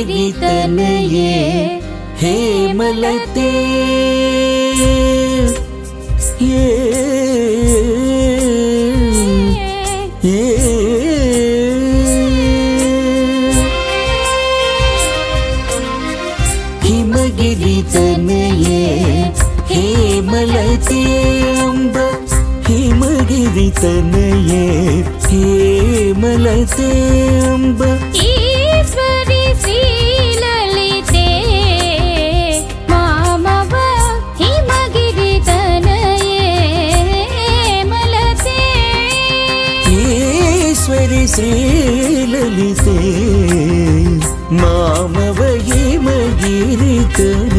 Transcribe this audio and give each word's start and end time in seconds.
ಹೇಗಿತನೆಯೇ 0.00 1.30
ಹೇಮಲತೆ 2.20 3.48
ಹಿಮಗಿರಿತನೆಯೇ 17.50 18.80
ಹೇಮಲತೆ 19.70 21.00
ಎಂಬ 21.62 21.96
ಹಿಮಗಿರಿತನೆಯೇ 22.66 24.64
ಹೇಮಲತೆ 25.28 26.90
ಶ್ರೀಲಲಿಸೆ 41.38 42.94
ಮಾಮವ 44.52 45.40
ಮಗಿರಿತನ 46.06 47.57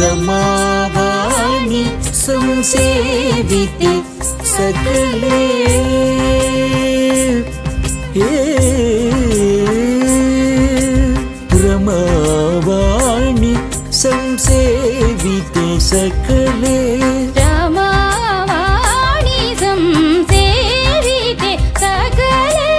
रमावाणि 0.00 1.84
संसेविते 2.14 3.92
सकले। 4.46 5.40
हे 8.14 8.30
रमावाणि 11.64 13.54
संसेविते 13.92 15.68
सकले। 15.80 16.78
रमावाणि 17.36 19.40
संसेविते 19.60 21.52
सकले। 21.80 22.74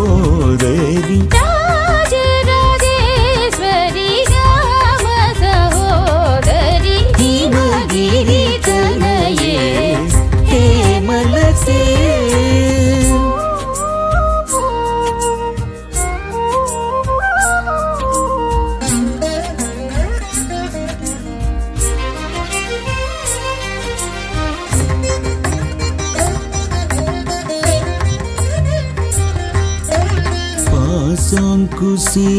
पासाङ्कुशे 31.25 32.31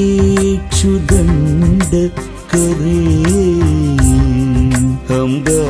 क्षुदण्ड 0.71 1.93
करे 2.51 2.99
अम्बा 5.17 5.61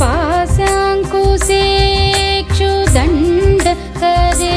पासाङ्कुशे 0.00 1.62
क्षुदण्ड 2.52 3.64
करे 4.02 4.56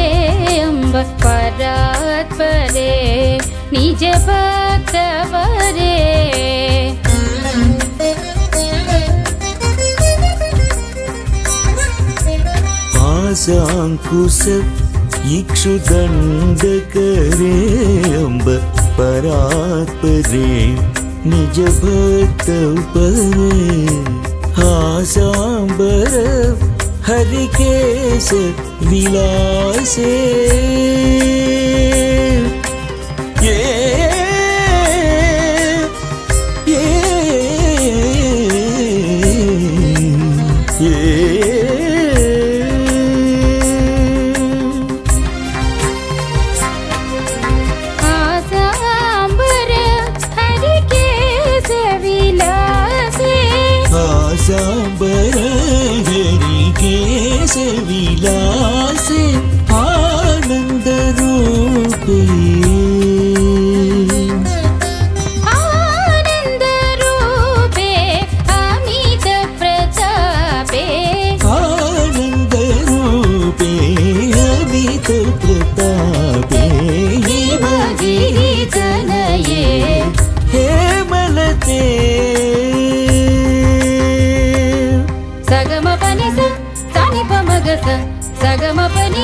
अम्ब 0.68 0.96
परात्परे 1.24 2.92
निज 3.74 4.04
पासाङ्कुश 13.33 14.41
इक्षुदण्डकरे 15.37 16.81
अम्ब 18.17 18.49
परात्परे 18.99 20.51
निज 21.31 21.61
भक्तपरे 21.85 23.55
हासाम्बर 24.59 26.19
हरिकेश 27.09 28.29
विलासे 28.91 30.13
了。 58.17 58.72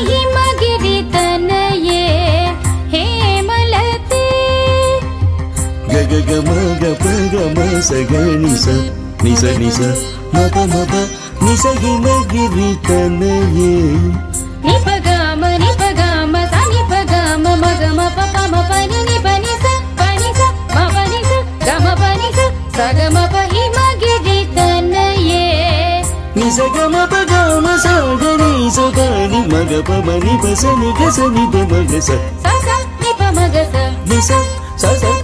हिमगिरितनये 0.08 1.26
हेमलते 2.93 4.25
गग 5.93 6.12
गम 6.29 6.49
गप 6.82 7.05
गम 7.35 7.58
स 7.81 7.90
ग 8.11 8.12
नि 8.43 8.55
स 8.64 8.67
नि 9.25 9.32
स। 9.37 9.43
नि 9.61 9.70
स 9.70 9.81
मप 10.35 10.56
मप 10.73 10.93
नि 11.43 11.55
स 11.56 11.64
हिम 11.82 12.06
गिरितनये 12.32 13.75
निपगाम 14.67 15.43
निपगाम 15.62 16.35
सनिपगाम 16.55 17.44
मगम 17.62 17.99
पपम 18.19 18.52
पनि 18.70 18.99
निपनि 19.08 19.52
स 19.58 19.58
సగమ 26.50 26.97
పగమ 27.05 27.67
సాగని 27.77 28.50
సొగని 28.71 29.41
మగ 29.53 29.73
పమని 29.89 30.35
పసని 30.43 30.91
గసని 30.99 31.45
పమగ 31.53 31.93
స 32.00 32.19
నిస 34.09 34.31
స 34.77 34.95
స 34.95 35.19